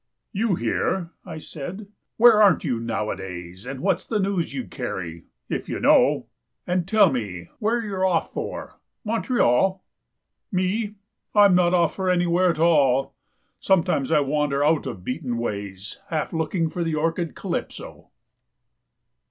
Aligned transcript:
"You 0.31 0.55
here?" 0.55 1.11
I 1.23 1.37
said. 1.37 1.85
"Where 2.17 2.41
aren't 2.41 2.63
you 2.63 2.79
nowadays 2.79 3.67
And 3.67 3.81
what's 3.81 4.03
the 4.03 4.17
news 4.17 4.51
you 4.51 4.65
carry 4.65 5.25
if 5.47 5.69
you 5.69 5.79
know? 5.79 6.25
And 6.65 6.87
tell 6.87 7.11
me 7.11 7.49
where 7.59 7.83
you're 7.83 8.03
off 8.03 8.33
for 8.33 8.79
Montreal? 9.03 9.85
Me? 10.51 10.95
I'm 11.35 11.53
not 11.53 11.75
off 11.75 11.93
for 11.93 12.09
anywhere 12.09 12.49
at 12.49 12.57
all. 12.57 13.13
Sometimes 13.59 14.11
I 14.11 14.21
wander 14.21 14.63
out 14.65 14.87
of 14.87 15.03
beaten 15.03 15.37
ways 15.37 15.99
Half 16.09 16.33
looking 16.33 16.71
for 16.71 16.83
the 16.83 16.95
orchid 16.95 17.35
Calypso." 17.35 18.09